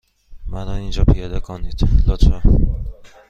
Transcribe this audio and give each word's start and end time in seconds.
مرا 0.47 0.73
اینجا 0.73 1.03
پیاده 1.03 1.39
کنید، 1.39 1.81
لطفا. 2.07 2.41